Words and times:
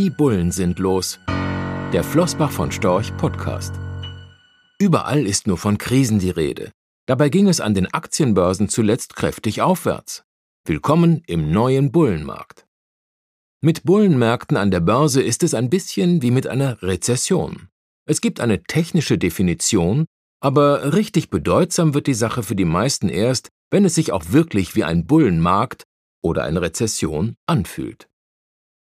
Die 0.00 0.08
Bullen 0.08 0.50
sind 0.50 0.78
los. 0.78 1.20
Der 1.92 2.02
Flossbach 2.02 2.50
von 2.50 2.72
Storch 2.72 3.14
Podcast. 3.18 3.74
Überall 4.78 5.26
ist 5.26 5.46
nur 5.46 5.58
von 5.58 5.76
Krisen 5.76 6.18
die 6.18 6.30
Rede. 6.30 6.72
Dabei 7.06 7.28
ging 7.28 7.48
es 7.48 7.60
an 7.60 7.74
den 7.74 7.86
Aktienbörsen 7.92 8.70
zuletzt 8.70 9.14
kräftig 9.14 9.60
aufwärts. 9.60 10.24
Willkommen 10.64 11.22
im 11.26 11.50
neuen 11.50 11.92
Bullenmarkt. 11.92 12.64
Mit 13.60 13.82
Bullenmärkten 13.84 14.56
an 14.56 14.70
der 14.70 14.80
Börse 14.80 15.20
ist 15.20 15.42
es 15.42 15.52
ein 15.52 15.68
bisschen 15.68 16.22
wie 16.22 16.30
mit 16.30 16.46
einer 16.46 16.82
Rezession. 16.82 17.68
Es 18.06 18.22
gibt 18.22 18.40
eine 18.40 18.62
technische 18.62 19.18
Definition, 19.18 20.06
aber 20.42 20.94
richtig 20.94 21.28
bedeutsam 21.28 21.92
wird 21.92 22.06
die 22.06 22.14
Sache 22.14 22.42
für 22.42 22.56
die 22.56 22.64
meisten 22.64 23.10
erst, 23.10 23.50
wenn 23.70 23.84
es 23.84 23.96
sich 23.96 24.12
auch 24.12 24.24
wirklich 24.30 24.74
wie 24.74 24.84
ein 24.84 25.06
Bullenmarkt 25.06 25.82
oder 26.22 26.44
eine 26.44 26.62
Rezession 26.62 27.34
anfühlt. 27.46 28.09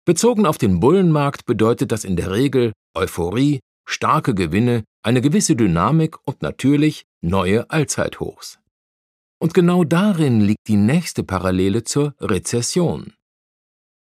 Bezogen 0.06 0.48
auf 0.48 0.58
den 0.58 0.80
Bullenmarkt 0.80 1.46
bedeutet 1.46 1.92
das 1.92 2.04
in 2.04 2.16
der 2.16 2.32
Regel 2.32 2.74
Euphorie, 2.96 3.60
starke 3.88 4.34
Gewinne, 4.34 4.84
eine 5.04 5.22
gewisse 5.22 5.56
Dynamik 5.56 6.18
und 6.28 6.42
natürlich 6.42 7.04
neue 7.22 7.70
Allzeithochs. 7.70 8.60
Und 9.40 9.54
genau 9.54 9.84
darin 9.84 10.42
liegt 10.42 10.68
die 10.68 10.76
nächste 10.76 11.24
Parallele 11.24 11.84
zur 11.84 12.16
Rezession. 12.20 13.14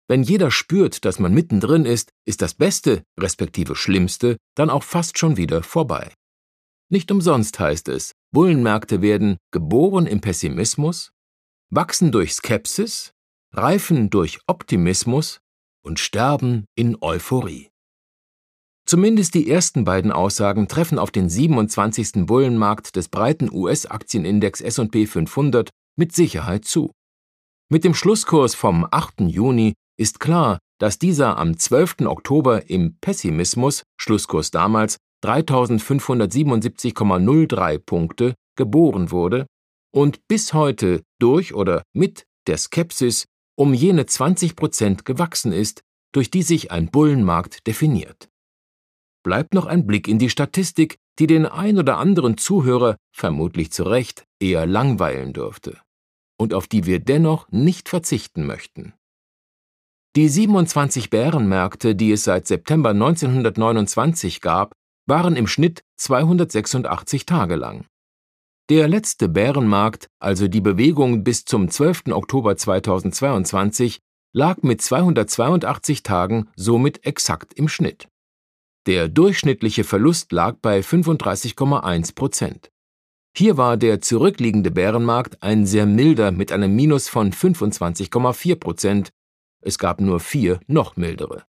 Wenn 0.09 0.23
jeder 0.23 0.51
spürt, 0.51 1.05
dass 1.05 1.19
man 1.19 1.35
mittendrin 1.35 1.85
ist, 1.85 2.11
ist 2.27 2.43
das 2.43 2.55
Beste, 2.55 3.03
respektive 3.19 3.75
Schlimmste, 3.75 4.37
dann 4.55 4.71
auch 4.71 4.83
fast 4.83 5.19
schon 5.19 5.37
wieder 5.37 5.63
vorbei. 5.63 6.13
Nicht 6.91 7.11
umsonst 7.11 7.59
heißt 7.59 7.89
es, 7.89 8.13
Bullenmärkte 8.33 9.03
werden 9.03 9.39
geboren 9.51 10.07
im 10.07 10.21
Pessimismus, 10.21 11.11
wachsen 11.71 12.13
durch 12.13 12.35
Skepsis, 12.35 13.13
reifen 13.53 14.11
durch 14.11 14.39
Optimismus 14.47 15.41
und 15.87 16.01
sterben 16.01 16.67
in 16.75 17.01
Euphorie. 17.01 17.69
Zumindest 18.87 19.35
die 19.35 19.51
ersten 19.51 19.85
beiden 19.85 20.13
Aussagen 20.13 20.69
treffen 20.69 20.99
auf 20.99 21.11
den 21.11 21.29
27. 21.29 22.27
Bullenmarkt 22.27 22.97
des 22.97 23.09
breiten 23.09 23.51
US-Aktienindex 23.51 24.61
S&P 24.61 25.07
500 25.07 25.71
mit 25.97 26.15
Sicherheit 26.15 26.65
zu. 26.65 26.93
Mit 27.69 27.85
dem 27.85 27.95
Schlusskurs 27.95 28.55
vom 28.55 28.87
8. 28.89 29.23
Juni 29.23 29.73
ist 29.99 30.21
klar, 30.21 30.59
dass 30.79 30.99
dieser 30.99 31.39
am 31.39 31.59
12. 31.59 32.03
Oktober 32.03 32.69
im 32.71 32.99
Pessimismus, 33.01 33.83
Schlusskurs 33.99 34.51
damals 34.51 34.99
3577,03 35.25 37.79
Punkte, 37.79 38.35
geboren 38.57 39.11
wurde 39.11 39.47
und 39.93 40.21
bis 40.29 40.53
heute 40.53 41.03
durch 41.19 41.55
oder 41.55 41.83
mit 41.93 42.25
der 42.47 42.59
Skepsis 42.59 43.25
um 43.57 43.75
jene 43.75 44.07
20 44.07 44.55
Prozent 44.55 45.05
gewachsen 45.05 45.53
ist, 45.53 45.83
durch 46.13 46.31
die 46.31 46.43
sich 46.43 46.71
ein 46.71 46.91
Bullenmarkt 46.91 47.67
definiert. 47.67 48.29
Bleibt 49.25 49.55
noch 49.55 49.67
ein 49.67 49.87
Blick 49.87 50.07
in 50.07 50.19
die 50.19 50.31
Statistik, 50.31 50.97
die 51.19 51.27
den 51.27 51.47
ein 51.47 51.79
oder 51.79 51.99
anderen 51.99 52.39
Zuhörer, 52.39 52.97
vermutlich 53.13 53.73
zu 53.73 53.83
Recht, 53.83 54.25
eher 54.39 54.67
langweilen 54.67 55.33
dürfte 55.33 55.81
und 56.39 56.55
auf 56.55 56.69
die 56.69 56.87
wir 56.87 57.01
dennoch 57.01 57.49
nicht 57.51 57.89
verzichten 57.89 58.47
möchten. 58.47 58.95
Die 60.17 60.29
27 60.29 61.11
Bärenmärkte, 61.11 61.95
die 61.95 62.13
es 62.13 62.25
seit 62.25 62.47
September 62.47 62.91
1929 62.91 64.41
gab, 64.41 64.73
waren 65.07 65.37
im 65.37 65.47
Schnitt 65.47 65.83
286 65.99 67.27
Tage 67.27 67.57
lang. 67.57 67.87
Der 68.69 68.89
letzte 68.89 69.29
Bärenmarkt, 69.29 70.09
also 70.19 70.49
die 70.49 70.61
Bewegung 70.61 71.23
bis 71.23 71.45
zum 71.45 71.71
12. 71.71 72.09
Oktober 72.09 72.57
2022, 72.57 74.01
lag 74.33 74.63
mit 74.63 74.83
282 74.83 76.03
Tagen 76.03 76.49
somit 76.57 77.07
exakt 77.07 77.55
im 77.55 77.69
Schnitt. 77.69 78.09
Der 78.87 79.09
durchschnittliche 79.09 79.85
Verlust 79.85 80.33
lag 80.33 80.57
bei 80.61 80.81
35,1 80.81 82.15
Prozent. 82.15 82.71
Hier 83.37 83.57
war 83.57 83.77
der 83.77 84.01
zurückliegende 84.01 84.71
Bärenmarkt 84.71 85.43
ein 85.43 85.67
sehr 85.67 85.87
milder 85.87 86.33
mit 86.33 86.51
einem 86.51 86.75
Minus 86.75 87.09
von 87.09 87.33
25,4 87.33 88.57
Prozent 88.57 89.11
es 89.67 89.79
gab 89.79 90.01
nur 90.01 90.21
vier 90.21 90.61
noch 90.69 90.97
mildere. 90.97 91.45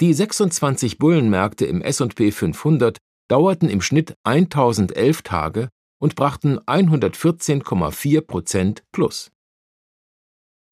Die 0.00 0.12
26 0.12 0.98
Bullenmärkte 0.98 1.66
im 1.66 1.82
S&P 1.82 2.32
500 2.32 2.98
dauerten 3.28 3.68
im 3.68 3.80
Schnitt 3.80 4.16
1011 4.24 5.22
Tage 5.22 5.68
und 6.00 6.14
brachten 6.14 6.58
114,4 6.60 8.20
Prozent 8.20 8.84
plus. 8.92 9.30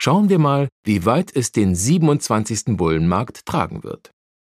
Schauen 0.00 0.28
wir 0.28 0.38
mal, 0.38 0.68
wie 0.84 1.04
weit 1.04 1.34
es 1.34 1.52
den 1.52 1.74
27. 1.74 2.76
Bullenmarkt 2.76 3.46
tragen 3.46 3.82
wird. 3.82 4.10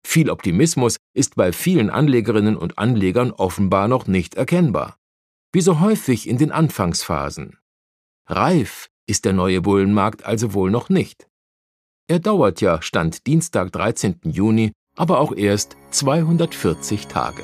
Viel 0.05 0.29
Optimismus 0.29 0.97
ist 1.13 1.35
bei 1.35 1.51
vielen 1.51 1.89
Anlegerinnen 1.89 2.57
und 2.57 2.77
Anlegern 2.77 3.31
offenbar 3.31 3.87
noch 3.87 4.07
nicht 4.07 4.35
erkennbar. 4.35 4.97
Wie 5.53 5.61
so 5.61 5.79
häufig 5.79 6.27
in 6.27 6.37
den 6.37 6.51
Anfangsphasen. 6.51 7.57
Reif 8.27 8.87
ist 9.07 9.25
der 9.25 9.33
neue 9.33 9.61
Bullenmarkt 9.61 10.25
also 10.25 10.53
wohl 10.53 10.71
noch 10.71 10.89
nicht. 10.89 11.27
Er 12.09 12.19
dauert 12.19 12.61
ja, 12.61 12.81
Stand 12.81 13.27
Dienstag, 13.27 13.71
13. 13.73 14.21
Juni, 14.23 14.71
aber 14.95 15.19
auch 15.19 15.35
erst 15.35 15.77
240 15.91 17.07
Tage. 17.07 17.43